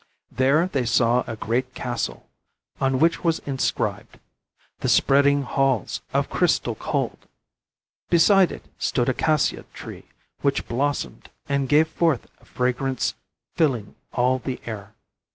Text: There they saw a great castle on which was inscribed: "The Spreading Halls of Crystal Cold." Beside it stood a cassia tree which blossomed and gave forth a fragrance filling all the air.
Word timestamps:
There 0.31 0.65
they 0.65 0.87
saw 0.87 1.23
a 1.27 1.35
great 1.35 1.75
castle 1.75 2.27
on 2.79 2.97
which 2.97 3.23
was 3.23 3.37
inscribed: 3.45 4.17
"The 4.79 4.89
Spreading 4.89 5.43
Halls 5.43 6.01
of 6.11 6.27
Crystal 6.27 6.73
Cold." 6.73 7.27
Beside 8.09 8.51
it 8.51 8.65
stood 8.79 9.09
a 9.09 9.13
cassia 9.13 9.63
tree 9.75 10.05
which 10.41 10.67
blossomed 10.67 11.29
and 11.47 11.69
gave 11.69 11.87
forth 11.87 12.27
a 12.39 12.45
fragrance 12.45 13.13
filling 13.55 13.93
all 14.11 14.39
the 14.39 14.59
air. 14.65 14.95